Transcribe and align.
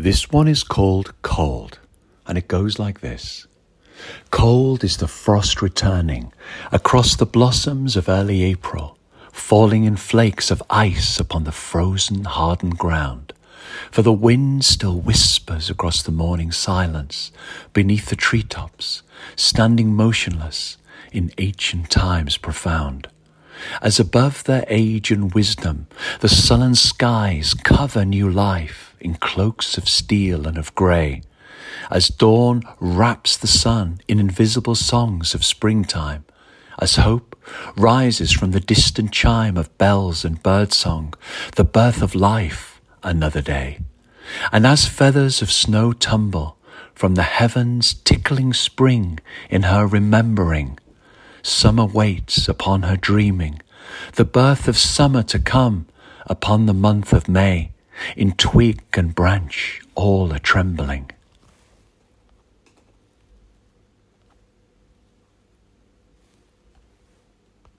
This 0.00 0.30
one 0.30 0.46
is 0.46 0.62
called 0.62 1.12
Cold, 1.22 1.80
and 2.24 2.38
it 2.38 2.46
goes 2.46 2.78
like 2.78 3.00
this. 3.00 3.48
Cold 4.30 4.84
is 4.84 4.98
the 4.98 5.08
frost 5.08 5.60
returning 5.60 6.32
across 6.70 7.16
the 7.16 7.26
blossoms 7.26 7.96
of 7.96 8.08
early 8.08 8.44
April, 8.44 8.96
falling 9.32 9.82
in 9.82 9.96
flakes 9.96 10.52
of 10.52 10.62
ice 10.70 11.18
upon 11.18 11.42
the 11.42 11.50
frozen, 11.50 12.22
hardened 12.26 12.78
ground. 12.78 13.32
For 13.90 14.02
the 14.02 14.12
wind 14.12 14.64
still 14.64 15.00
whispers 15.00 15.68
across 15.68 16.00
the 16.00 16.12
morning 16.12 16.52
silence 16.52 17.32
beneath 17.72 18.06
the 18.06 18.14
treetops, 18.14 19.02
standing 19.34 19.96
motionless 19.96 20.76
in 21.10 21.32
ancient 21.38 21.90
times 21.90 22.36
profound. 22.36 23.08
As 23.82 23.98
above 23.98 24.44
their 24.44 24.64
age 24.68 25.10
and 25.10 25.32
wisdom, 25.32 25.86
the 26.20 26.28
sullen 26.28 26.74
skies 26.74 27.54
cover 27.54 28.04
new 28.04 28.30
life 28.30 28.94
in 29.00 29.14
cloaks 29.14 29.78
of 29.78 29.88
steel 29.88 30.46
and 30.46 30.58
of 30.58 30.74
grey, 30.74 31.22
as 31.90 32.08
dawn 32.08 32.62
wraps 32.80 33.36
the 33.36 33.46
sun 33.46 34.00
in 34.08 34.18
invisible 34.20 34.74
songs 34.74 35.34
of 35.34 35.44
springtime, 35.44 36.24
as 36.80 36.96
hope 36.96 37.36
rises 37.76 38.32
from 38.32 38.50
the 38.52 38.60
distant 38.60 39.12
chime 39.12 39.56
of 39.56 39.76
bells 39.78 40.24
and 40.24 40.42
birdsong, 40.42 41.14
the 41.56 41.64
birth 41.64 42.02
of 42.02 42.14
life 42.14 42.80
another 43.02 43.40
day. 43.40 43.80
And 44.52 44.66
as 44.66 44.86
feathers 44.86 45.40
of 45.42 45.50
snow 45.50 45.92
tumble 45.92 46.58
from 46.94 47.14
the 47.14 47.22
heavens 47.22 47.94
tickling 47.94 48.52
spring 48.52 49.18
in 49.48 49.62
her 49.62 49.86
remembering, 49.86 50.78
Summer 51.42 51.84
waits 51.84 52.48
upon 52.48 52.82
her 52.82 52.96
dreaming, 52.96 53.60
the 54.14 54.24
birth 54.24 54.68
of 54.68 54.76
summer 54.76 55.22
to 55.24 55.38
come 55.38 55.86
upon 56.26 56.66
the 56.66 56.74
month 56.74 57.12
of 57.12 57.28
May, 57.28 57.72
in 58.16 58.32
twig 58.32 58.82
and 58.94 59.14
branch 59.14 59.80
all 59.94 60.32
a 60.32 60.38
trembling. 60.38 61.10